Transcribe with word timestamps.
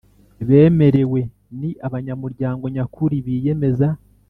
Bemerewe 0.47 1.21
ni 1.59 1.71
abanyamuryango 1.87 2.63
nyakuri 2.75 3.15
biyemeza 3.25 3.87